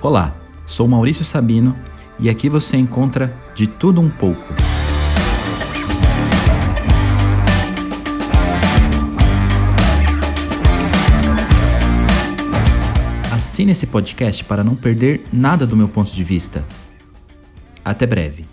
Olá, 0.00 0.32
sou 0.64 0.86
Maurício 0.86 1.24
Sabino 1.24 1.74
e 2.20 2.30
aqui 2.30 2.48
você 2.48 2.76
encontra 2.76 3.34
de 3.52 3.66
tudo 3.66 4.00
um 4.00 4.08
pouco. 4.08 4.54
Assine 13.32 13.72
esse 13.72 13.88
podcast 13.88 14.44
para 14.44 14.62
não 14.62 14.76
perder 14.76 15.26
nada 15.32 15.66
do 15.66 15.76
meu 15.76 15.88
ponto 15.88 16.12
de 16.12 16.22
vista. 16.22 16.64
Até 17.84 18.06
breve. 18.06 18.46